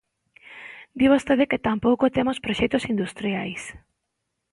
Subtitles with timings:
[0.99, 3.61] Di vostede que tampouco temos proxectos industriais.